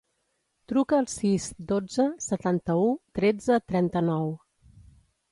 Truca 0.71 0.95
al 0.99 1.07
sis, 1.15 1.43
dotze, 1.71 2.05
setanta-u, 2.27 2.87
tretze, 3.19 3.59
trenta-nou. 3.73 4.33